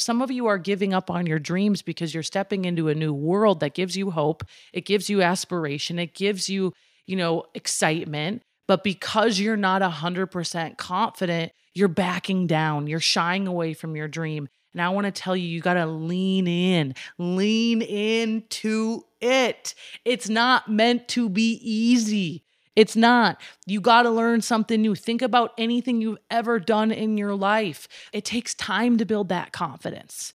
[0.00, 3.12] Some of you are giving up on your dreams because you're stepping into a new
[3.12, 6.72] world that gives you hope, it gives you aspiration, it gives you,
[7.06, 8.42] you know, excitement.
[8.66, 14.48] But because you're not 100% confident, you're backing down, you're shying away from your dream.
[14.74, 19.74] And I want to tell you, you got to lean in, lean into it.
[20.04, 22.44] It's not meant to be easy.
[22.78, 23.40] It's not.
[23.66, 24.94] You got to learn something new.
[24.94, 27.88] Think about anything you've ever done in your life.
[28.12, 30.32] It takes time to build that confidence.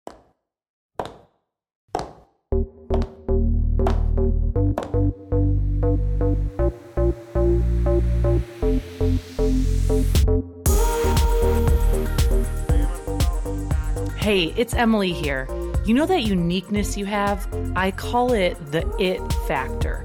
[14.16, 15.48] Hey, it's Emily here.
[15.84, 17.48] You know that uniqueness you have?
[17.74, 20.04] I call it the it factor.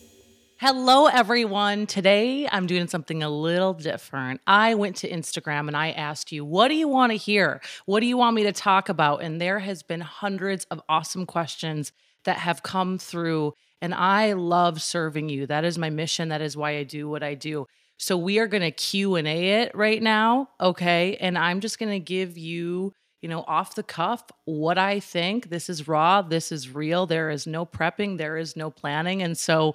[0.63, 1.87] Hello, everyone.
[1.87, 4.41] Today I'm doing something a little different.
[4.45, 7.61] I went to Instagram and I asked you, what do you want to hear?
[7.87, 9.23] What do you want me to talk about?
[9.23, 11.91] And there has been hundreds of awesome questions
[12.25, 13.55] that have come through.
[13.81, 15.47] And I love serving you.
[15.47, 16.29] That is my mission.
[16.29, 17.65] That is why I do what I do.
[17.97, 21.17] So we are going to Q&A it right now, okay?
[21.19, 25.49] And I'm just going to give you you know, off the cuff, what I think.
[25.49, 26.21] This is raw.
[26.21, 27.05] This is real.
[27.05, 28.17] There is no prepping.
[28.17, 29.21] There is no planning.
[29.21, 29.73] And so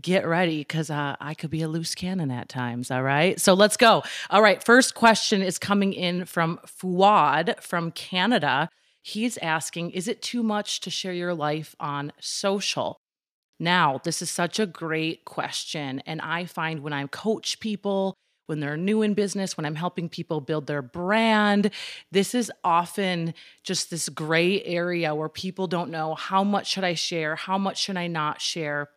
[0.00, 2.90] get ready because uh, I could be a loose cannon at times.
[2.90, 3.40] All right.
[3.40, 4.02] So let's go.
[4.30, 4.62] All right.
[4.62, 8.68] First question is coming in from Fuad from Canada.
[9.00, 12.98] He's asking Is it too much to share your life on social?
[13.60, 16.00] Now, this is such a great question.
[16.06, 18.14] And I find when I coach people,
[18.48, 21.70] when they're new in business, when I'm helping people build their brand.
[22.10, 26.94] This is often just this gray area where people don't know how much should I
[26.94, 28.88] share, how much should I not share.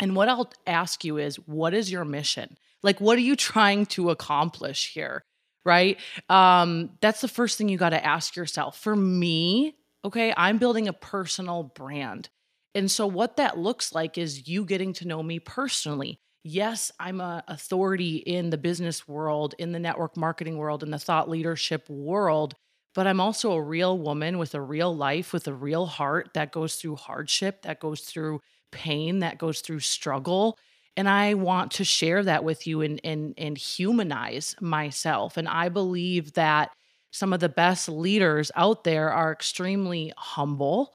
[0.00, 2.58] And what I'll ask you is, what is your mission?
[2.82, 5.22] Like, what are you trying to accomplish here?
[5.64, 5.98] Right?
[6.28, 8.76] Um, that's the first thing you got to ask yourself.
[8.78, 12.30] For me, okay, I'm building a personal brand.
[12.74, 17.20] And so, what that looks like is you getting to know me personally yes, I'm
[17.20, 21.88] a authority in the business world, in the network marketing world, in the thought leadership
[21.88, 22.54] world,
[22.94, 26.52] but I'm also a real woman with a real life, with a real heart that
[26.52, 30.58] goes through hardship, that goes through pain, that goes through struggle.
[30.96, 35.36] And I want to share that with you and and and humanize myself.
[35.38, 36.70] And I believe that
[37.12, 40.94] some of the best leaders out there are extremely humble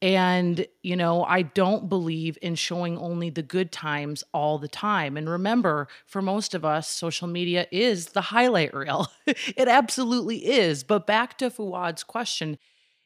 [0.00, 5.16] and, you know, I don't believe in showing only the good times all the time.
[5.16, 9.08] And remember, for most of us, social media is the highlight reel.
[9.26, 10.84] it absolutely is.
[10.84, 12.58] But back to Fuad's question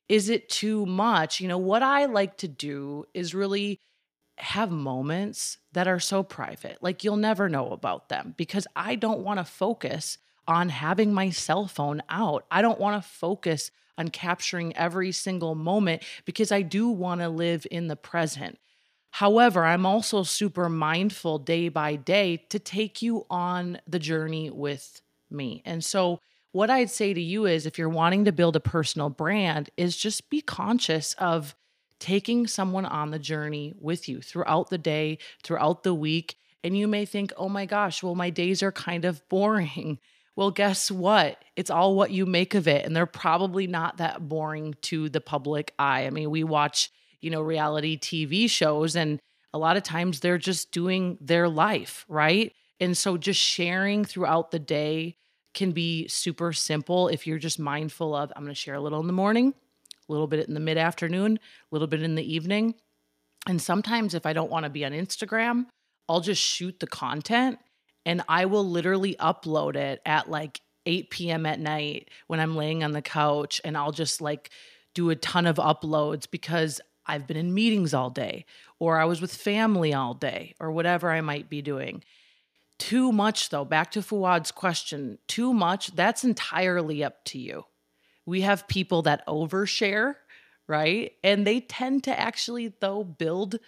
[0.09, 1.41] is it too much?
[1.41, 3.81] You know, what I like to do is really
[4.39, 9.21] have moments that are so private, like you'll never know about them because I don't
[9.21, 12.45] want to focus on having my cell phone out.
[12.51, 17.29] I don't want to focus on capturing every single moment because I do want to
[17.29, 18.59] live in the present.
[19.11, 25.03] However, I'm also super mindful day by day to take you on the journey with
[25.31, 25.63] me.
[25.67, 26.21] And so,
[26.53, 29.97] what I'd say to you is if you're wanting to build a personal brand, is
[29.97, 31.55] just be conscious of
[31.99, 36.37] taking someone on the journey with you throughout the day, throughout the week.
[36.65, 39.99] And you may think, oh my gosh, well, my days are kind of boring.
[40.35, 41.43] Well, guess what?
[41.57, 42.87] It's all what you make of it.
[42.87, 46.07] And they're probably not that boring to the public eye.
[46.07, 49.21] I mean, we watch, you know, reality TV shows, and
[49.53, 52.53] a lot of times they're just doing their life, right?
[52.81, 55.17] And so just sharing throughout the day
[55.55, 59.01] can be super simple if you're just mindful of, I'm going to share a little
[59.01, 59.53] in the morning,
[60.09, 62.75] a little bit in the mid afternoon, a little bit in the evening.
[63.47, 65.67] And sometimes if I don't want to be on Instagram,
[66.09, 67.59] I'll just shoot the content
[68.05, 71.47] and I will literally upload it at like 8 p.m.
[71.47, 74.51] at night when I'm laying on the couch and I'll just like
[74.95, 78.45] do a ton of uploads because I've been in meetings all day
[78.79, 82.03] or I was with family all day or whatever I might be doing.
[82.79, 87.65] Too much, though, back to Fuad's question, too much, that's entirely up to you.
[88.27, 90.17] We have people that overshare,
[90.67, 91.13] right?
[91.23, 93.59] And they tend to actually, though, build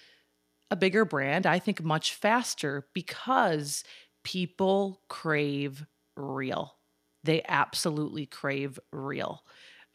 [0.70, 3.84] a bigger brand, I think, much faster because
[4.24, 5.86] people crave
[6.16, 6.74] real.
[7.22, 9.44] They absolutely crave real.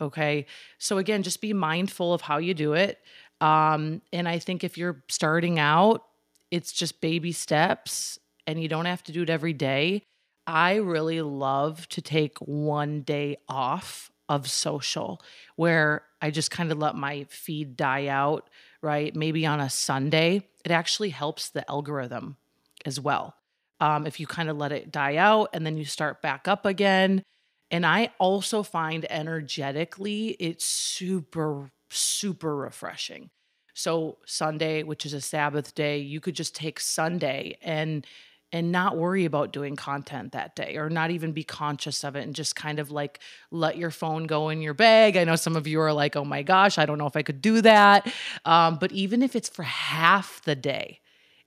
[0.01, 0.45] Okay.
[0.77, 2.99] So, again, just be mindful of how you do it.
[3.41, 6.05] Um, and I think if you're starting out,
[6.51, 8.17] it's just baby steps
[8.47, 10.03] and you don't have to do it every day.
[10.47, 15.21] I really love to take one day off of social
[15.55, 18.49] where I just kind of let my feed die out,
[18.81, 19.15] right?
[19.15, 20.47] Maybe on a Sunday.
[20.65, 22.37] It actually helps the algorithm
[22.85, 23.35] as well.
[23.79, 26.65] Um, if you kind of let it die out and then you start back up
[26.65, 27.23] again.
[27.71, 33.29] And I also find energetically it's super, super refreshing.
[33.73, 38.05] So Sunday, which is a Sabbath day, you could just take Sunday and
[38.51, 42.23] and not worry about doing content that day or not even be conscious of it
[42.23, 43.19] and just kind of like
[43.51, 45.15] let your phone go in your bag.
[45.15, 47.21] I know some of you are like, oh my gosh, I don't know if I
[47.21, 48.11] could do that.
[48.45, 50.99] Um, but even if it's for half the day,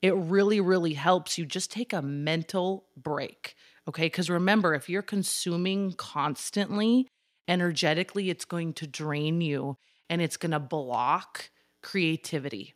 [0.02, 3.54] it really, really helps you just take a mental break.
[3.88, 4.06] Okay.
[4.06, 7.08] Because remember, if you're consuming constantly,
[7.48, 9.76] energetically, it's going to drain you
[10.10, 11.50] and it's going to block
[11.82, 12.74] creativity.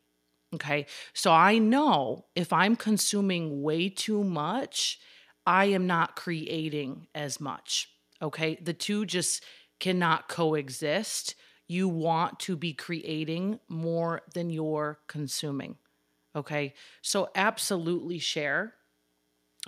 [0.54, 0.86] Okay.
[1.12, 5.00] So I know if I'm consuming way too much,
[5.44, 7.88] I am not creating as much.
[8.22, 8.56] Okay.
[8.62, 9.44] The two just
[9.80, 11.34] cannot coexist.
[11.68, 15.76] You want to be creating more than you're consuming.
[16.36, 16.74] Okay.
[17.02, 18.74] So, absolutely share,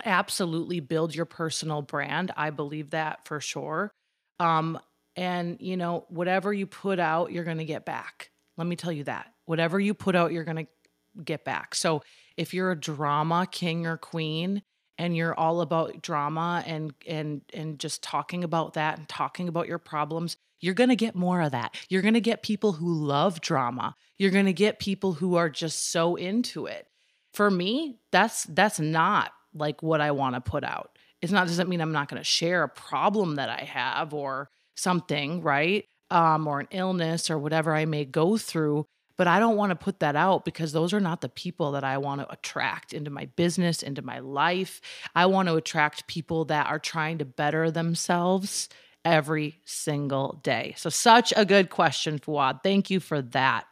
[0.05, 2.31] absolutely build your personal brand.
[2.37, 3.91] I believe that for sure.
[4.39, 4.79] Um,
[5.15, 8.29] and, you know, whatever you put out, you're going to get back.
[8.55, 9.33] Let me tell you that.
[9.45, 11.73] Whatever you put out, you're going to get back.
[11.75, 12.03] So,
[12.37, 14.61] if you're a drama king or queen,
[14.99, 19.67] and you're all about drama and and and just talking about that and talking about
[19.67, 22.93] your problems you're going to get more of that you're going to get people who
[22.93, 26.85] love drama you're going to get people who are just so into it
[27.33, 31.69] for me that's that's not like what i want to put out it's not doesn't
[31.69, 36.47] mean i'm not going to share a problem that i have or something right um,
[36.47, 38.85] or an illness or whatever i may go through
[39.19, 41.83] but I don't want to put that out because those are not the people that
[41.83, 44.79] I want to attract into my business, into my life.
[45.13, 48.69] I want to attract people that are trying to better themselves
[49.03, 50.73] every single day.
[50.77, 52.61] So, such a good question, Fuad.
[52.63, 53.65] Thank you for that.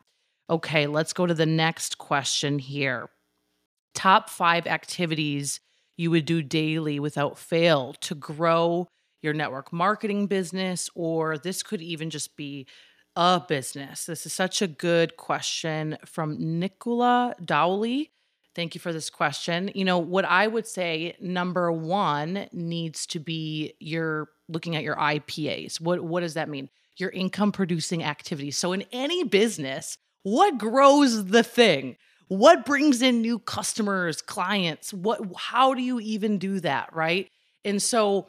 [0.50, 3.10] Okay, let's go to the next question here.
[3.94, 5.60] Top five activities
[5.98, 8.88] you would do daily without fail to grow
[9.22, 12.68] your network marketing business, or this could even just be
[13.18, 14.06] a business?
[14.06, 18.12] This is such a good question from Nicola Dowley.
[18.54, 19.72] Thank you for this question.
[19.74, 24.96] You know, what I would say number one needs to be your looking at your
[24.96, 25.82] IPAs.
[25.82, 26.70] What what does that mean?
[26.98, 28.56] Your income producing activities.
[28.56, 31.95] So in any business, what grows the thing?
[32.27, 34.94] What brings in new customers, clients?
[34.94, 37.29] What how do you even do that, right?
[37.63, 38.27] And so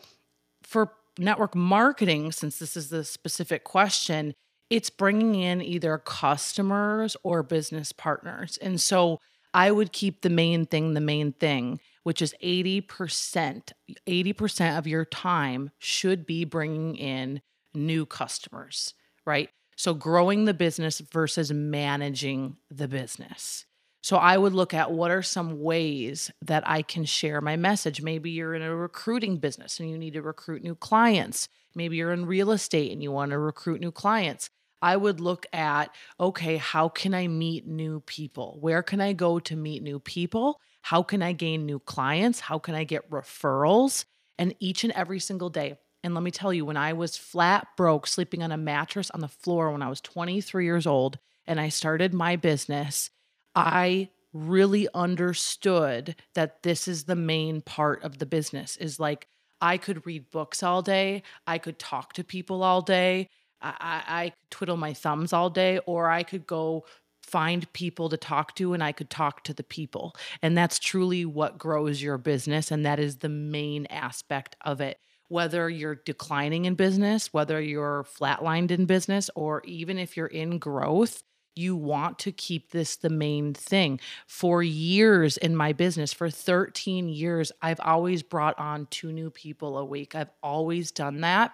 [0.63, 4.35] for network marketing, since this is the specific question,
[4.71, 8.59] it's bringing in either customers or business partners.
[8.63, 9.19] And so
[9.53, 13.73] I would keep the main thing the main thing, which is 80%.
[14.07, 17.41] 80% of your time should be bringing in
[17.75, 18.95] new customers,
[19.27, 19.51] right?
[19.79, 23.65] So growing the business versus managing the business.
[24.03, 28.03] So I would look at what are some ways that I can share my message.
[28.03, 31.49] Maybe you're in a recruiting business and you need to recruit new clients.
[31.77, 34.51] Maybe you're in real estate and you want to recruit new clients.
[34.83, 38.59] I would look at okay, how can I meet new people?
[38.61, 40.61] Where can I go to meet new people?
[40.83, 42.41] How can I gain new clients?
[42.41, 44.07] How can I get referrals?
[44.41, 45.77] And each and every single day.
[46.09, 49.21] And let me tell you, when I was flat broke, sleeping on a mattress on
[49.21, 53.11] the floor when I was 23 years old, and I started my business,
[53.55, 59.27] I really understood that this is the main part of the business is like
[59.61, 63.29] I could read books all day, I could talk to people all day,
[63.61, 66.87] I, I twiddle my thumbs all day, or I could go
[67.23, 70.17] find people to talk to and I could talk to the people.
[70.41, 72.71] And that's truly what grows your business.
[72.71, 74.99] And that is the main aspect of it.
[75.29, 80.59] Whether you're declining in business, whether you're flatlined in business, or even if you're in
[80.59, 81.23] growth,
[81.55, 84.01] you want to keep this the main thing.
[84.27, 89.77] For years in my business, for 13 years, I've always brought on two new people
[89.77, 90.15] a week.
[90.15, 91.53] I've always done that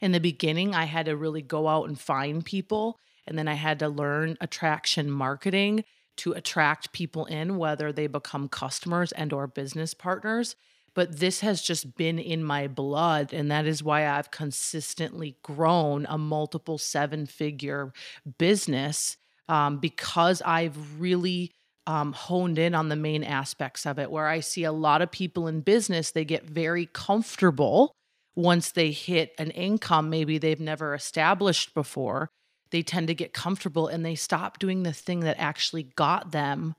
[0.00, 2.98] in the beginning, I had to really go out and find people.
[3.26, 5.84] And then I had to learn attraction marketing
[6.18, 10.56] to attract people in, whether they become customers and or business partners.
[10.98, 13.32] But this has just been in my blood.
[13.32, 17.92] And that is why I've consistently grown a multiple seven figure
[18.36, 19.16] business
[19.48, 21.52] um, because I've really
[21.86, 24.10] um, honed in on the main aspects of it.
[24.10, 27.92] Where I see a lot of people in business, they get very comfortable
[28.34, 32.28] once they hit an income maybe they've never established before
[32.72, 36.74] they tend to get comfortable and they stop doing the thing that actually got them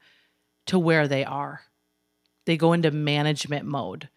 [0.65, 1.61] to where they are.
[2.45, 4.09] They go into management mode.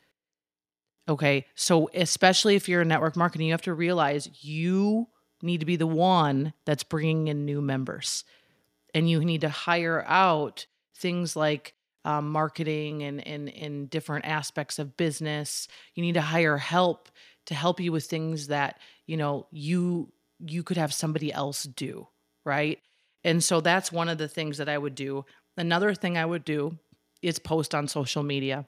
[1.09, 1.47] Okay.
[1.55, 5.09] So, especially if you're in network marketing, you have to realize you
[5.43, 8.25] need to be the one that's bringing in new members.
[8.95, 11.75] And you need to hire out things like
[12.05, 15.67] um, marketing and, and, and different aspects of business.
[15.95, 17.09] You need to hire help
[17.47, 20.13] to help you with things that, you know, you
[20.45, 22.09] you could have somebody else do,
[22.45, 22.81] right?
[23.25, 25.25] And so that's one of the things that I would do.
[25.57, 26.79] Another thing I would do
[27.23, 28.67] is post on social media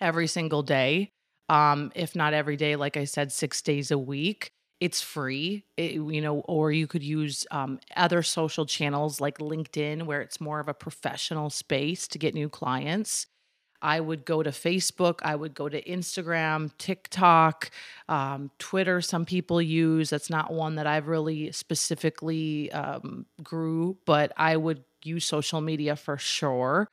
[0.00, 1.10] every single day.
[1.48, 4.50] Um, if not every day, like I said, six days a week.
[4.80, 10.02] It's free, it, you know, or you could use um, other social channels like LinkedIn,
[10.02, 13.26] where it's more of a professional space to get new clients.
[13.80, 17.70] I would go to Facebook, I would go to Instagram, TikTok,
[18.08, 19.00] um, Twitter.
[19.02, 20.10] Some people use.
[20.10, 25.96] That's not one that I've really specifically um, grew, but I would use social media
[25.96, 26.88] for sure.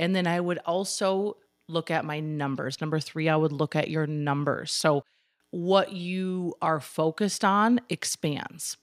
[0.00, 1.36] And then I would also
[1.68, 2.80] look at my numbers.
[2.80, 4.72] Number three, I would look at your numbers.
[4.72, 5.04] So
[5.50, 8.76] what you are focused on expands.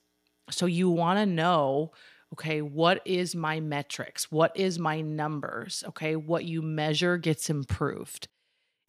[0.49, 1.91] So you want to know
[2.33, 4.29] okay, what is my metrics?
[4.29, 5.83] What is my numbers?
[5.87, 8.27] Okay, what you measure gets improved.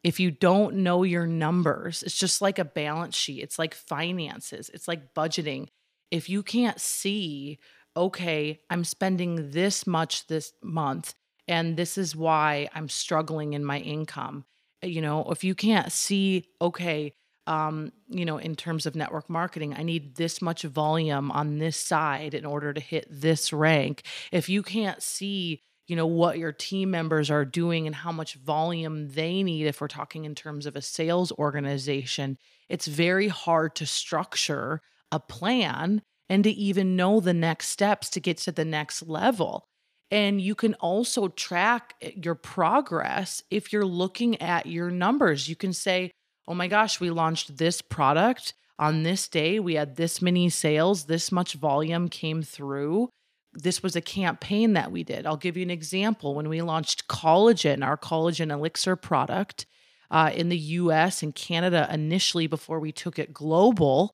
[0.02, 4.70] If you don't know your numbers, it's just like a balance sheet, it's like finances,
[4.74, 5.68] it's like budgeting.
[6.10, 7.58] If you can't see,
[7.96, 11.14] okay, I'm spending this much this month,
[11.48, 14.44] and this is why I'm struggling in my income.
[14.82, 17.14] You know, if you can't see, okay,
[17.46, 21.78] um, you know, in terms of network marketing, I need this much volume on this
[21.78, 24.02] side in order to hit this rank.
[24.30, 28.34] If you can't see, you know, what your team members are doing and how much
[28.34, 32.36] volume they need, if we're talking in terms of a sales organization,
[32.68, 38.20] it's very hard to structure a plan and to even know the next steps to
[38.20, 39.67] get to the next level.
[40.10, 45.48] And you can also track eh, your progress if you're looking at your numbers.
[45.48, 46.10] You can say,
[46.46, 49.58] oh my gosh, we launched this product on this day.
[49.58, 53.10] We had this many sales, this much volume came through.
[53.52, 55.26] This was a campaign that we did.
[55.26, 56.34] I'll give you an example.
[56.34, 59.66] When we launched collagen, our collagen elixir product
[60.10, 64.12] uh, in the US and Canada initially before we took it global,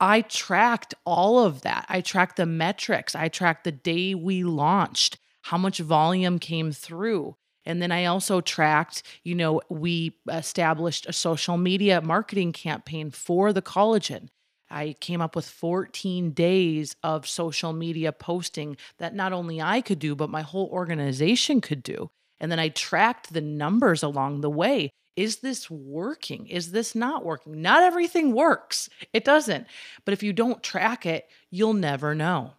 [0.00, 1.84] I tracked all of that.
[1.88, 3.14] I tracked the metrics.
[3.14, 7.36] I tracked the day we launched, how much volume came through.
[7.64, 13.52] And then I also tracked, you know, we established a social media marketing campaign for
[13.52, 14.28] the collagen.
[14.70, 19.98] I came up with 14 days of social media posting that not only I could
[19.98, 22.10] do, but my whole organization could do.
[22.38, 24.90] And then I tracked the numbers along the way.
[25.16, 26.46] Is this working?
[26.46, 27.60] Is this not working?
[27.60, 28.88] Not everything works.
[29.12, 29.66] It doesn't.
[30.04, 32.52] But if you don't track it, you'll never know.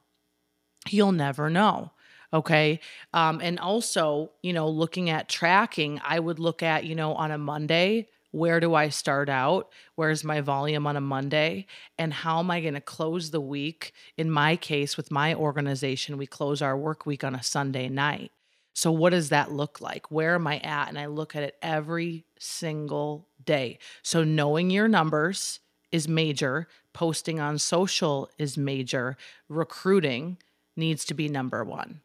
[0.89, 1.91] You'll never know.
[2.33, 2.79] Okay.
[3.13, 7.31] Um, and also, you know, looking at tracking, I would look at, you know, on
[7.31, 9.69] a Monday, where do I start out?
[9.95, 11.65] Where's my volume on a Monday?
[11.97, 13.91] And how am I going to close the week?
[14.17, 18.31] In my case, with my organization, we close our work week on a Sunday night.
[18.73, 20.09] So, what does that look like?
[20.09, 20.87] Where am I at?
[20.87, 23.79] And I look at it every single day.
[24.01, 25.59] So, knowing your numbers
[25.91, 29.17] is major, posting on social is major,
[29.49, 30.37] recruiting
[30.77, 31.99] needs to be number one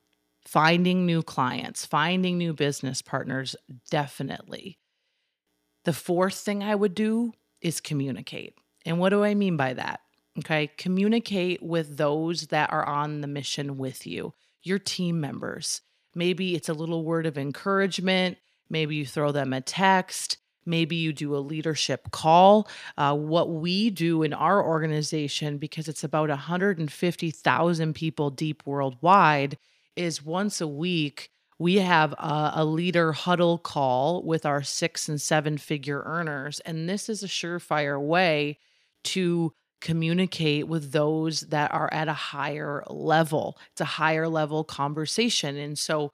[0.46, 3.56] finding new clients, finding new business partners,
[3.90, 4.78] definitely.
[5.84, 8.54] The fourth thing I would do is communicate.
[8.84, 10.00] And what do I mean by that?
[10.38, 15.80] Okay, communicate with those that are on the mission with you, your team members.
[16.14, 18.38] Maybe it's a little word of encouragement.
[18.68, 20.38] Maybe you throw them a text.
[20.66, 22.68] Maybe you do a leadership call.
[22.98, 29.56] Uh, what we do in our organization, because it's about 150,000 people deep worldwide,
[29.96, 35.20] is once a week we have a, a, leader huddle call with our six and
[35.20, 36.60] seven figure earners.
[36.60, 38.58] And this is a surefire way
[39.04, 43.58] to communicate with those that are at a higher level.
[43.72, 45.56] It's a higher level conversation.
[45.56, 46.12] And so,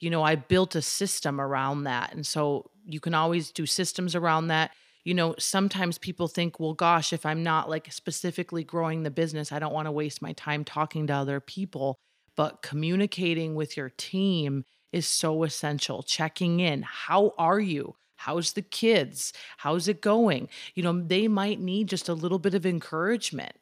[0.00, 2.14] you know, I built a system around that.
[2.14, 4.70] And so you can always do systems around that.
[5.04, 9.52] You know, sometimes people think, well, gosh, if I'm not like specifically growing the business,
[9.52, 11.98] I don't want to waste my time talking to other people
[12.38, 16.04] but communicating with your team is so essential.
[16.04, 16.82] Checking in.
[16.82, 17.96] How are you?
[18.14, 19.32] How's the kids?
[19.56, 20.48] How's it going?
[20.76, 23.56] You know, they might need just a little bit of encouragement.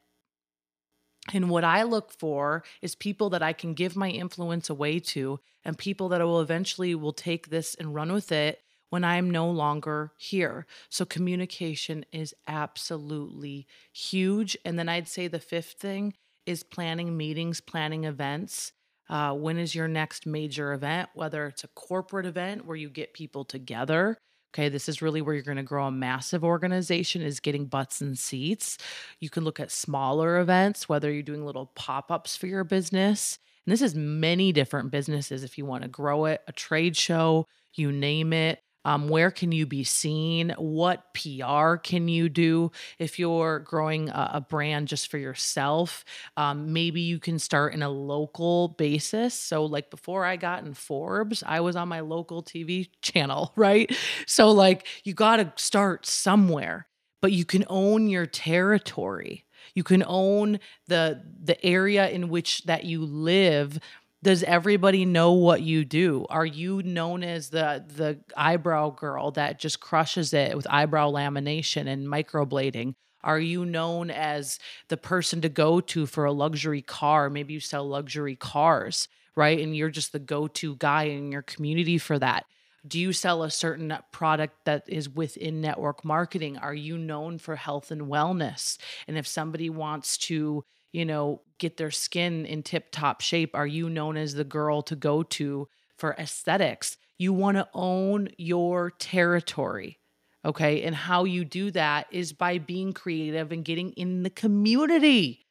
[1.33, 5.39] And what I look for is people that I can give my influence away to
[5.65, 9.31] and people that will eventually will take this and run with it when I am
[9.31, 10.67] no longer here.
[10.89, 14.55] So communication is absolutely huge.
[14.63, 16.13] And then I'd say the fifth thing
[16.47, 18.71] is planning meetings, planning events.
[19.09, 21.09] Uh, when is your next major event?
[21.13, 24.17] Whether it's a corporate event where you get people together.
[24.53, 28.01] Okay, this is really where you're going to grow a massive organization is getting butts
[28.01, 28.77] and seats.
[29.19, 33.37] You can look at smaller events, whether you're doing little pop ups for your business.
[33.65, 37.45] And this is many different businesses if you want to grow it, a trade show,
[37.75, 38.59] you name it.
[38.87, 40.55] Um, where can you be seen?
[40.57, 46.05] What PR can you do if you're growing a, a brand just for yourself?
[46.37, 49.33] Um, maybe you can start in a local basis.
[49.33, 53.93] So, like before I got in Forbes, I was on my local TV channel, right?
[54.25, 56.87] So, like, you got to start somewhere,
[57.21, 59.43] but you can own your territory.
[59.75, 63.79] You can own the the area in which that you live
[64.23, 66.25] does everybody know what you do?
[66.29, 71.87] Are you known as the the eyebrow girl that just crushes it with eyebrow lamination
[71.87, 72.95] and microblading?
[73.23, 77.29] Are you known as the person to go to for a luxury car?
[77.29, 79.07] Maybe you sell luxury cars
[79.37, 79.59] right?
[79.59, 82.45] And you're just the go-to guy in your community for that.
[82.85, 86.57] Do you sell a certain product that is within network marketing?
[86.57, 88.77] Are you known for health and wellness?
[89.07, 90.65] And if somebody wants to
[90.97, 93.51] you know, get their skin in tip top shape?
[93.53, 96.97] Are you known as the girl to go to for aesthetics?
[97.19, 99.99] You want to own your territory.
[100.43, 100.81] Okay.
[100.81, 105.45] And how you do that is by being creative and getting in the community.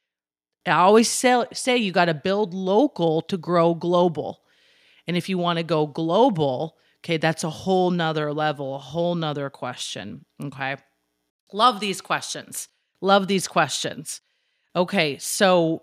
[0.66, 4.40] I always say, say you got to build local to grow global.
[5.06, 9.14] And if you want to go global, okay, that's a whole nother level, a whole
[9.14, 10.24] nother question.
[10.42, 10.74] Okay.
[11.52, 12.66] Love these questions.
[13.00, 14.22] Love these questions.
[14.76, 15.80] Okay, so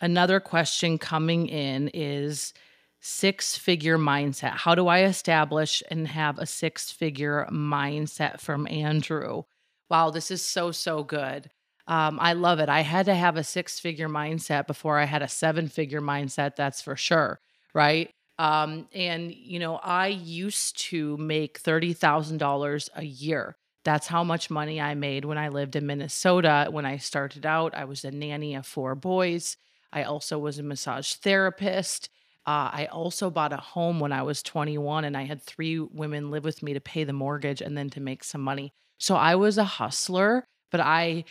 [0.00, 2.54] another question coming in is
[3.00, 4.52] six figure mindset.
[4.52, 9.42] How do I establish and have a six figure mindset from Andrew?
[9.90, 11.50] Wow, this is so, so good.
[11.86, 12.70] Um, I love it.
[12.70, 16.56] I had to have a six figure mindset before I had a seven figure mindset,
[16.56, 17.38] that's for sure.
[17.74, 18.10] Right.
[18.38, 23.56] Um, and, you know, I used to make $30,000 a year.
[23.84, 26.68] That's how much money I made when I lived in Minnesota.
[26.70, 29.56] When I started out, I was a nanny of four boys.
[29.92, 32.08] I also was a massage therapist.
[32.46, 36.30] Uh, I also bought a home when I was 21 and I had three women
[36.30, 38.72] live with me to pay the mortgage and then to make some money.
[38.98, 41.24] So I was a hustler, but I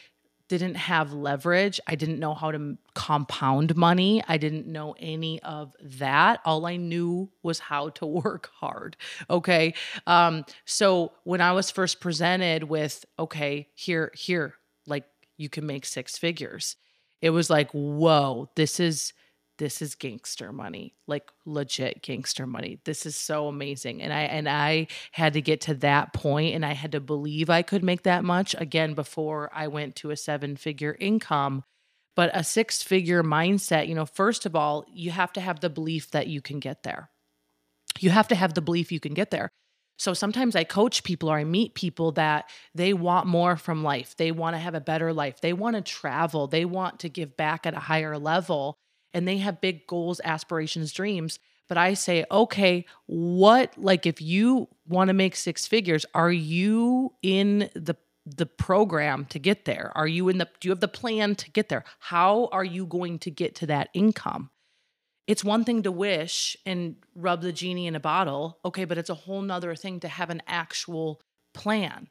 [0.58, 1.80] didn't have leverage.
[1.88, 4.22] I didn't know how to compound money.
[4.28, 6.42] I didn't know any of that.
[6.44, 8.98] All I knew was how to work hard.
[9.30, 9.74] Okay.
[10.06, 15.06] Um, so when I was first presented with, okay, here, here, like
[15.38, 16.76] you can make six figures,
[17.22, 19.14] it was like, whoa, this is
[19.62, 24.50] this is gangster money like legit gangster money this is so amazing and i and
[24.50, 28.02] i had to get to that point and i had to believe i could make
[28.02, 31.64] that much again before i went to a seven figure income
[32.16, 35.70] but a six figure mindset you know first of all you have to have the
[35.70, 37.12] belief that you can get there
[38.00, 39.52] you have to have the belief you can get there
[40.00, 44.16] so sometimes I coach people or I meet people that they want more from life.
[44.18, 45.42] They want to have a better life.
[45.42, 46.48] They want to travel.
[46.48, 48.80] They want to give back at a higher level
[49.14, 51.40] and they have big goals, aspirations, dreams.
[51.68, 57.14] But I say, okay, what, like, if you want to make six figures, are you
[57.22, 59.92] in the the program to get there?
[59.96, 61.84] Are you in the do you have the plan to get there?
[62.00, 64.50] How are you going to get to that income?
[65.28, 69.10] It's one thing to wish and rub the genie in a bottle, okay, but it's
[69.10, 71.22] a whole nother thing to have an actual
[71.54, 72.10] plan.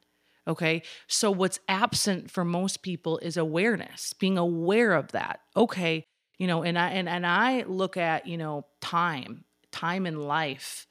[0.49, 0.83] Okay.
[1.07, 5.41] So, what's absent for most people is awareness, being aware of that.
[5.55, 6.07] Okay
[6.41, 10.87] you know and i and, and i look at you know time time in life.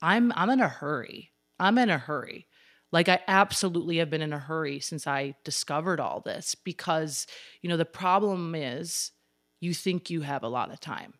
[0.00, 1.32] I'm i'm in a hurry.
[1.58, 2.46] I'm in a hurry.
[2.92, 7.26] Like i absolutely have been in a hurry since i discovered all this because
[7.62, 9.10] you know the problem is
[9.58, 11.14] you think you have a lot of time.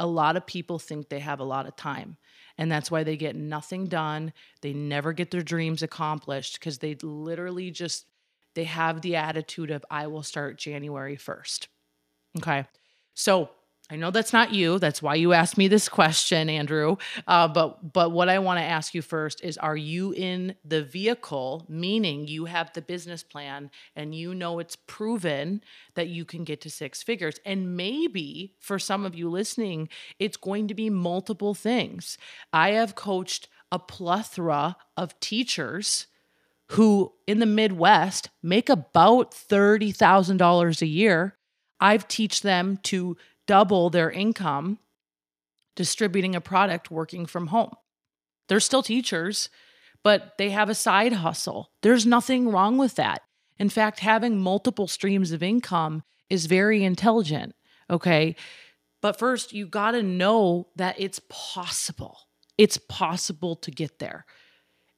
[0.00, 2.16] A lot of people think they have a lot of time
[2.58, 4.32] and that's why they get nothing done.
[4.60, 8.06] They never get their dreams accomplished because they literally just
[8.54, 11.68] they have the attitude of i will start january 1st
[12.38, 12.66] okay
[13.14, 13.50] so
[13.90, 14.78] I know that's not you.
[14.78, 16.96] That's why you asked me this question, Andrew.
[17.28, 20.82] Uh, but but what I want to ask you first is: Are you in the
[20.82, 21.66] vehicle?
[21.68, 25.62] Meaning you have the business plan and you know it's proven
[25.96, 27.38] that you can get to six figures.
[27.44, 32.16] And maybe for some of you listening, it's going to be multiple things.
[32.54, 36.06] I have coached a plethora of teachers
[36.68, 41.36] who in the Midwest make about $30,000 a year
[41.84, 44.78] I've teach them to double their income
[45.76, 47.74] distributing a product working from home.
[48.48, 49.50] They're still teachers,
[50.02, 51.72] but they have a side hustle.
[51.82, 53.20] There's nothing wrong with that.
[53.58, 57.54] In fact, having multiple streams of income is very intelligent.
[57.90, 58.34] Okay.
[59.02, 62.16] But first, you got to know that it's possible.
[62.56, 64.24] It's possible to get there.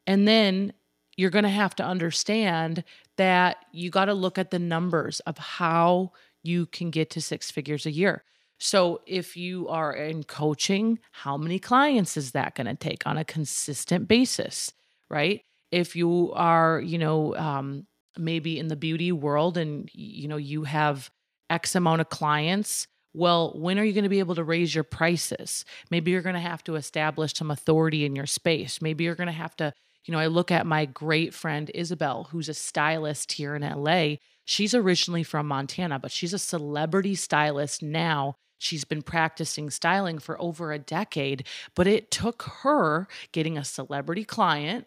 [0.06, 0.72] And then
[1.16, 2.84] you're going to have to understand
[3.16, 6.12] that you got to look at the numbers of how
[6.46, 8.22] you can get to six figures a year.
[8.58, 13.18] So, if you are in coaching, how many clients is that going to take on
[13.18, 14.72] a consistent basis,
[15.10, 15.42] right?
[15.70, 20.64] If you are, you know, um, maybe in the beauty world and you know you
[20.64, 21.10] have
[21.50, 24.84] X amount of clients, well, when are you going to be able to raise your
[24.84, 25.66] prices?
[25.90, 28.80] Maybe you're going to have to establish some authority in your space.
[28.80, 29.74] Maybe you're going to have to
[30.06, 34.16] you know, I look at my great friend Isabel, who's a stylist here in LA.
[34.46, 38.36] She's originally from Montana, but she's a celebrity stylist now.
[38.58, 44.24] She's been practicing styling for over a decade, but it took her getting a celebrity
[44.24, 44.86] client,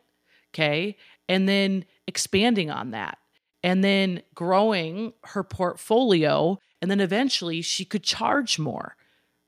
[0.51, 3.19] okay, and then expanding on that
[3.63, 6.57] and then growing her portfolio.
[6.81, 8.95] And then eventually she could charge more,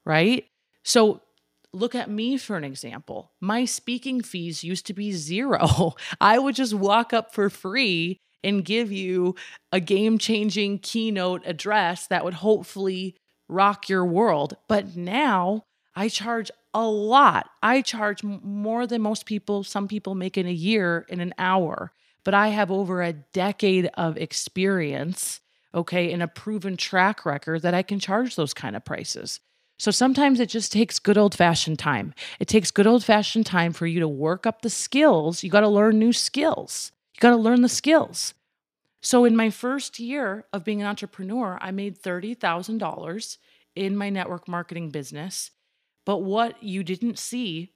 [0.06, 0.46] right?
[0.84, 1.22] So
[1.74, 3.32] look at me for an example.
[3.40, 5.96] My speaking fees used to be zero.
[6.22, 9.36] I would just walk up for free and give you
[9.72, 13.16] a game changing keynote address that would hopefully
[13.48, 14.56] rock your world.
[14.68, 17.50] But now I charge a lot.
[17.62, 21.92] I charge more than most people, some people make in a year in an hour.
[22.24, 25.42] But I have over a decade of experience,
[25.74, 29.40] okay, and a proven track record that I can charge those kind of prices.
[29.80, 32.14] So sometimes it just takes good old fashioned time.
[32.40, 35.44] It takes good old fashioned time for you to work up the skills.
[35.44, 36.92] You got to learn new skills.
[37.14, 38.34] You got to learn the skills.
[39.02, 43.38] So in my first year of being an entrepreneur, I made $30,000
[43.76, 45.52] in my network marketing business.
[46.06, 47.74] But what you didn't see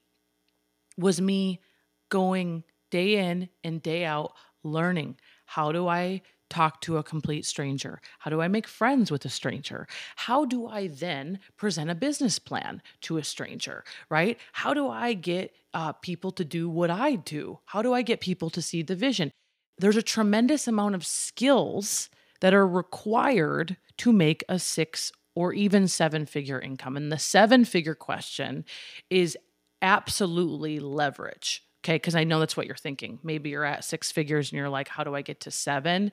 [0.97, 1.61] was me
[2.09, 8.01] going day in and day out learning how do I talk to a complete stranger?
[8.19, 9.87] How do I make friends with a stranger?
[10.15, 14.39] How do I then present a business plan to a stranger, right?
[14.53, 17.59] How do I get uh, people to do what I do?
[17.65, 19.31] How do I get people to see the vision?
[19.77, 22.09] There's a tremendous amount of skills
[22.41, 26.95] that are required to make a six or even seven figure income.
[26.95, 28.65] And the seven figure question
[29.09, 29.37] is
[29.81, 31.63] absolutely leverage.
[31.83, 31.99] Okay.
[31.99, 33.19] Cause I know that's what you're thinking.
[33.21, 36.11] Maybe you're at six figures and you're like, how do I get to seven?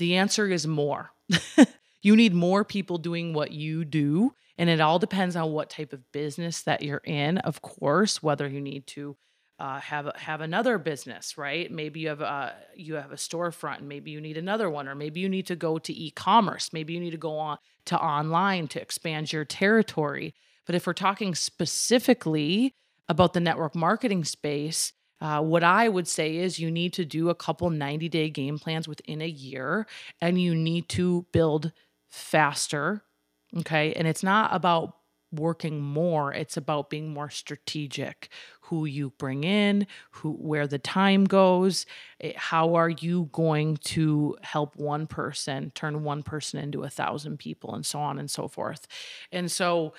[0.00, 1.12] The answer is more.
[2.02, 4.34] you need more people doing what you do.
[4.56, 8.48] And it all depends on what type of business that you're in, of course, whether
[8.48, 9.16] you need to
[9.58, 11.70] uh, have have another business, right?
[11.70, 14.94] Maybe you have a you have a storefront, and maybe you need another one, or
[14.94, 16.72] maybe you need to go to e-commerce.
[16.72, 20.34] Maybe you need to go on to online to expand your territory.
[20.64, 22.74] But if we're talking specifically
[23.06, 27.28] about the network marketing space, uh, what I would say is you need to do
[27.28, 29.86] a couple 90 day game plans within a year
[30.20, 31.72] and you need to build
[32.08, 33.02] faster.
[33.58, 33.92] Okay.
[33.94, 34.96] And it's not about
[35.32, 38.28] working more, it's about being more strategic.
[38.62, 41.86] Who you bring in, who where the time goes,
[42.20, 47.38] eh, how are you going to help one person turn one person into a thousand
[47.38, 48.86] people, and so on and so forth.
[49.32, 49.94] And so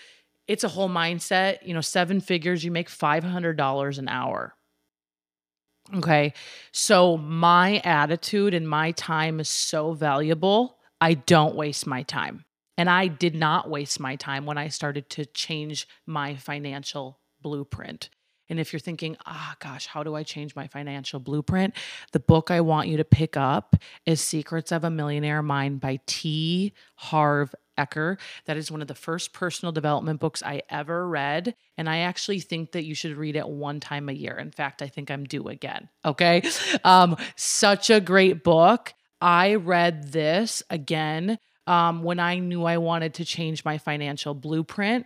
[0.48, 1.58] it's a whole mindset.
[1.66, 4.56] You know, seven figures, you make $500 an hour
[5.96, 6.34] Okay.
[6.72, 10.78] So my attitude and my time is so valuable.
[11.00, 12.46] I don't waste my time.
[12.78, 18.10] And I did not waste my time when I started to change my financial blueprint.
[18.52, 21.74] And if you're thinking, ah, oh, gosh, how do I change my financial blueprint?
[22.12, 26.02] The book I want you to pick up is Secrets of a Millionaire Mind by
[26.06, 26.74] T.
[26.96, 28.18] Harv Eker.
[28.46, 31.56] That is one of the first personal development books I ever read.
[31.78, 34.38] And I actually think that you should read it one time a year.
[34.38, 35.88] In fact, I think I'm due again.
[36.04, 36.44] Okay.
[36.84, 38.94] Um, such a great book.
[39.22, 41.38] I read this again
[41.68, 45.06] um, when I knew I wanted to change my financial blueprint.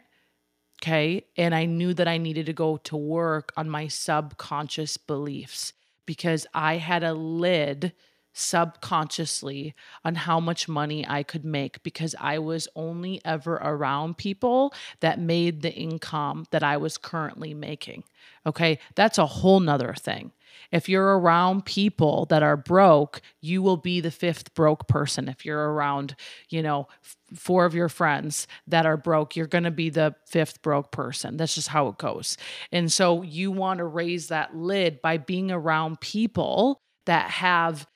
[0.81, 1.25] Okay.
[1.38, 5.73] And I knew that I needed to go to work on my subconscious beliefs
[6.05, 7.93] because I had a lid
[8.33, 14.73] subconsciously on how much money I could make because I was only ever around people
[14.99, 18.03] that made the income that I was currently making.
[18.45, 18.77] Okay.
[18.95, 20.33] That's a whole nother thing.
[20.71, 25.29] If you're around people that are broke, you will be the fifth broke person.
[25.29, 26.15] If you're around,
[26.49, 26.87] you know,
[27.33, 31.37] four of your friends that are broke, you're going to be the fifth broke person.
[31.37, 32.37] That's just how it goes.
[32.71, 37.87] And so you want to raise that lid by being around people that have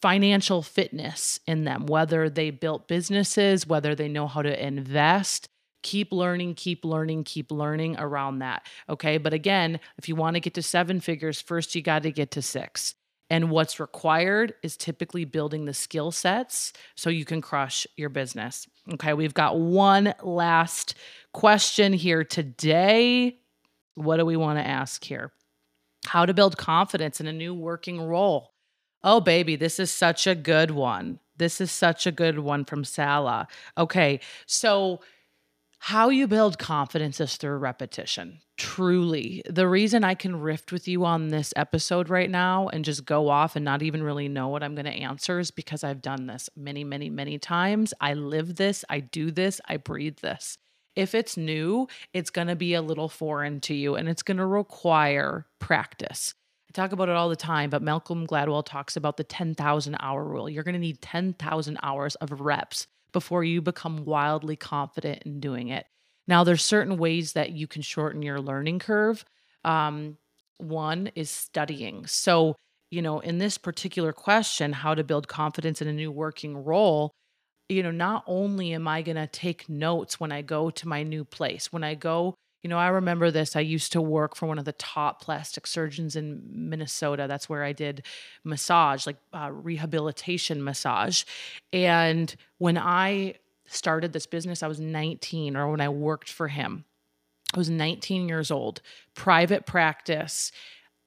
[0.00, 5.49] financial fitness in them, whether they built businesses, whether they know how to invest.
[5.82, 8.66] Keep learning, keep learning, keep learning around that.
[8.88, 9.18] Okay.
[9.18, 12.30] But again, if you want to get to seven figures, first you got to get
[12.32, 12.94] to six.
[13.30, 18.66] And what's required is typically building the skill sets so you can crush your business.
[18.92, 20.96] Okay, we've got one last
[21.32, 23.38] question here today.
[23.94, 25.32] What do we want to ask here?
[26.06, 28.52] How to build confidence in a new working role.
[29.04, 31.20] Oh, baby, this is such a good one.
[31.36, 33.46] This is such a good one from Salah.
[33.78, 35.00] Okay, so
[35.82, 38.40] how you build confidence is through repetition.
[38.58, 39.42] Truly.
[39.48, 43.30] The reason I can rift with you on this episode right now and just go
[43.30, 46.26] off and not even really know what I'm going to answer is because I've done
[46.26, 47.94] this many, many, many times.
[47.98, 50.58] I live this, I do this, I breathe this.
[50.96, 54.36] If it's new, it's going to be a little foreign to you and it's going
[54.36, 56.34] to require practice.
[56.68, 60.22] I talk about it all the time, but Malcolm Gladwell talks about the 10,000 hour
[60.22, 60.50] rule.
[60.50, 65.68] You're going to need 10,000 hours of reps before you become wildly confident in doing
[65.68, 65.86] it.
[66.26, 69.24] Now, there's certain ways that you can shorten your learning curve.
[69.64, 70.16] Um,
[70.58, 72.06] one is studying.
[72.06, 72.56] So,
[72.90, 77.10] you know, in this particular question, how to build confidence in a new working role,
[77.68, 81.02] you know, not only am I going to take notes when I go to my
[81.02, 83.56] new place, when I go you know, I remember this.
[83.56, 87.26] I used to work for one of the top plastic surgeons in Minnesota.
[87.26, 88.04] That's where I did
[88.44, 91.24] massage, like uh, rehabilitation massage.
[91.72, 93.34] And when I
[93.66, 96.84] started this business, I was 19, or when I worked for him,
[97.54, 98.82] I was 19 years old,
[99.14, 100.52] private practice.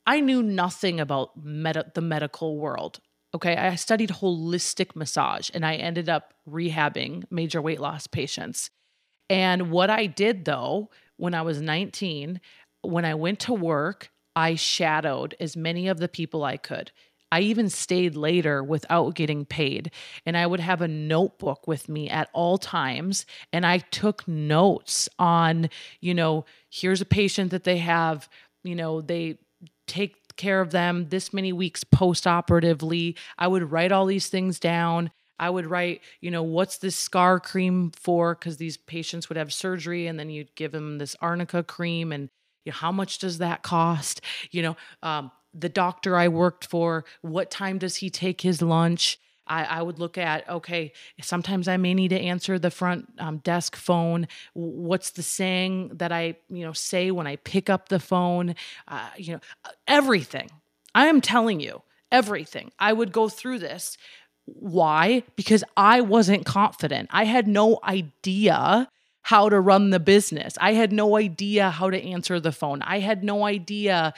[0.07, 2.99] I knew nothing about med- the medical world.
[3.35, 8.69] Okay, I studied holistic massage and I ended up rehabbing major weight loss patients.
[9.29, 12.39] And what I did though when I was 19,
[12.82, 16.91] when I went to work, I shadowed as many of the people I could.
[17.32, 19.89] I even stayed later without getting paid.
[20.23, 23.26] And I would have a notebook with me at all times.
[23.52, 28.30] And I took notes on, you know, here's a patient that they have,
[28.63, 29.39] you know, they
[29.88, 33.15] take care of them this many weeks post operatively.
[33.38, 35.12] I would write all these things down.
[35.39, 38.35] I would write, you know, what's this scar cream for?
[38.35, 42.29] Because these patients would have surgery and then you'd give them this arnica cream and
[42.65, 44.21] you know, how much does that cost?
[44.51, 49.19] You know, um, the doctor I worked for, what time does he take his lunch?
[49.45, 53.39] I, I, would look at okay sometimes i may need to answer the front um,
[53.39, 57.99] desk phone what's the saying that i you know say when i pick up the
[57.99, 58.55] phone
[58.87, 59.39] uh, you know
[59.85, 60.49] everything
[60.95, 63.97] i am telling you everything i would go through this
[64.45, 65.23] why?
[65.36, 67.10] Because I wasn't confident.
[67.12, 68.89] I had no idea
[69.21, 70.58] how to run the business.
[70.60, 72.82] I had no idea how to answer the phone.
[72.82, 74.13] I had no idea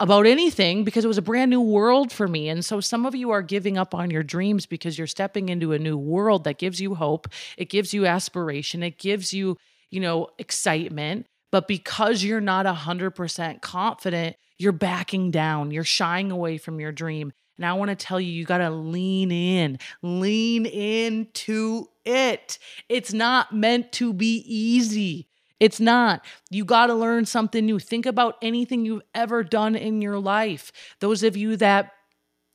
[0.00, 2.48] about anything because it was a brand new world for me.
[2.48, 5.72] And so some of you are giving up on your dreams because you're stepping into
[5.74, 9.58] a new world that gives you hope, it gives you aspiration, it gives you,
[9.90, 11.26] you know, excitement.
[11.52, 17.32] But because you're not 100% confident, you're backing down, you're shying away from your dream.
[17.60, 22.58] And I want to tell you, you got to lean in, lean into it.
[22.88, 25.28] It's not meant to be easy.
[25.60, 26.24] It's not.
[26.48, 27.78] You got to learn something new.
[27.78, 30.72] Think about anything you've ever done in your life.
[31.00, 31.92] Those of you that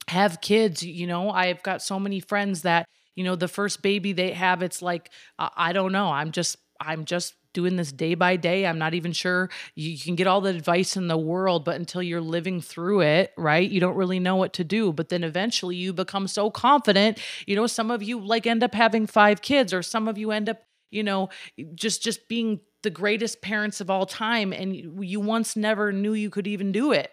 [0.07, 4.11] have kids, you know, I've got so many friends that, you know, the first baby
[4.11, 6.09] they have, it's like, I don't know.
[6.09, 8.67] I'm just, I'm just doing this day by day.
[8.67, 12.03] I'm not even sure you can get all the advice in the world, but until
[12.03, 13.67] you're living through it, right?
[13.67, 14.93] You don't really know what to do.
[14.93, 17.19] But then eventually you become so confident.
[17.47, 20.29] You know, some of you like end up having five kids, or some of you
[20.29, 21.29] end up, you know,
[21.73, 26.29] just just being the greatest parents of all time and you once never knew you
[26.29, 27.09] could even do it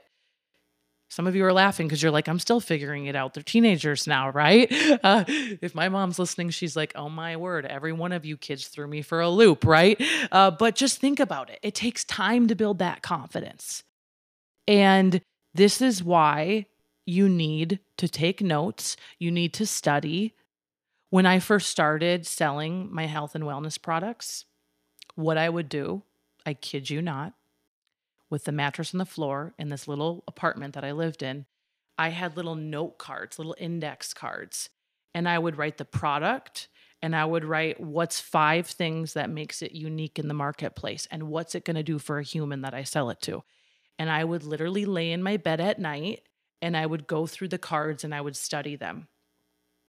[1.13, 3.35] some of you are laughing because you're like, I'm still figuring it out.
[3.35, 4.73] They're teenagers now, right?
[5.03, 8.69] Uh, if my mom's listening, she's like, oh my word, every one of you kids
[8.69, 10.01] threw me for a loop, right?
[10.31, 11.59] Uh, but just think about it.
[11.63, 13.83] It takes time to build that confidence.
[14.69, 15.21] And
[15.55, 16.67] this is why
[17.05, 20.35] you need to take notes, you need to study.
[21.11, 24.45] When I first started selling my health and wellness products,
[25.17, 26.03] what I would do,
[26.47, 27.35] I kid you not,
[28.33, 31.45] with the mattress on the floor in this little apartment that I lived in,
[31.99, 34.71] I had little note cards, little index cards,
[35.15, 36.69] and I would write the product
[37.03, 41.25] and I would write what's five things that makes it unique in the marketplace and
[41.25, 43.45] what's it going to do for a human that I sell it to.
[43.99, 46.23] And I would literally lay in my bed at night
[46.63, 49.09] and I would go through the cards and I would study them.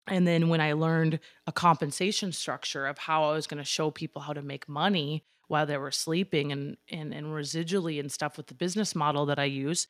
[0.07, 3.91] And then when I learned a compensation structure of how I was going to show
[3.91, 8.37] people how to make money while they were sleeping and, and and residually and stuff
[8.37, 9.89] with the business model that I use,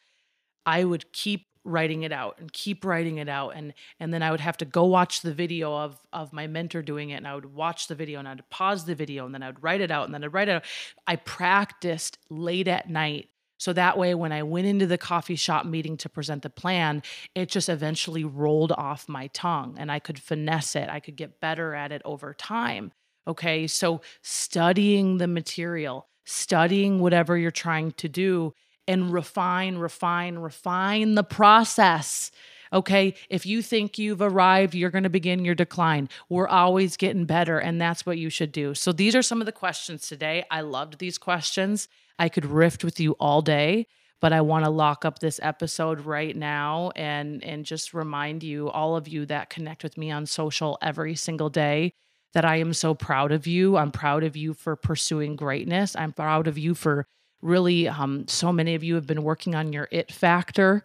[0.66, 4.30] I would keep writing it out and keep writing it out and and then I
[4.30, 7.34] would have to go watch the video of of my mentor doing it and I
[7.34, 9.90] would watch the video and I'd pause the video and then I would write it
[9.90, 10.64] out and then I'd write it out.
[11.06, 15.66] I practiced late at night So that way, when I went into the coffee shop
[15.66, 17.02] meeting to present the plan,
[17.34, 20.88] it just eventually rolled off my tongue and I could finesse it.
[20.88, 22.92] I could get better at it over time.
[23.26, 23.66] Okay.
[23.66, 28.54] So studying the material, studying whatever you're trying to do,
[28.88, 32.30] and refine, refine, refine the process.
[32.72, 33.14] Okay.
[33.28, 36.08] If you think you've arrived, you're going to begin your decline.
[36.28, 38.74] We're always getting better, and that's what you should do.
[38.74, 40.44] So, these are some of the questions today.
[40.50, 41.88] I loved these questions.
[42.18, 43.86] I could riff with you all day,
[44.20, 48.70] but I want to lock up this episode right now and and just remind you
[48.70, 51.94] all of you that connect with me on social every single day
[52.34, 53.76] that I am so proud of you.
[53.76, 55.96] I'm proud of you for pursuing greatness.
[55.96, 57.06] I'm proud of you for
[57.42, 60.84] really um so many of you have been working on your it factor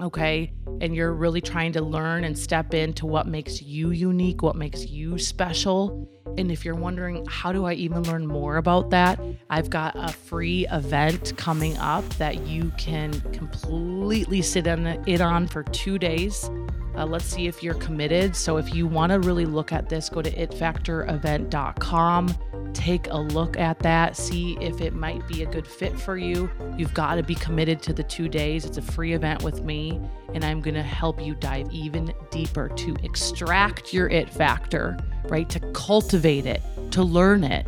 [0.00, 4.54] okay and you're really trying to learn and step into what makes you unique what
[4.54, 9.20] makes you special and if you're wondering, how do I even learn more about that?
[9.50, 15.46] I've got a free event coming up that you can completely sit in it on
[15.46, 16.50] for two days.
[16.96, 18.36] Uh, let's see if you're committed.
[18.36, 22.34] So, if you want to really look at this, go to itfactorevent.com.
[22.72, 26.50] Take a look at that, see if it might be a good fit for you.
[26.76, 28.64] You've got to be committed to the two days.
[28.64, 30.00] It's a free event with me,
[30.34, 34.96] and I'm going to help you dive even deeper to extract your it factor
[35.28, 35.48] right?
[35.50, 37.66] To cultivate it, to learn it,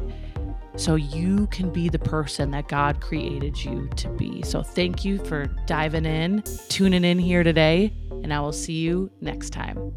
[0.76, 4.42] so you can be the person that God created you to be.
[4.42, 9.10] So thank you for diving in, tuning in here today, and I will see you
[9.20, 9.92] next time.